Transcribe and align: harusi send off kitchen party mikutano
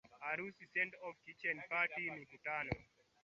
harusi 0.27 0.63
send 0.73 0.91
off 1.05 1.17
kitchen 1.25 1.57
party 1.69 2.03
mikutano 2.17 2.71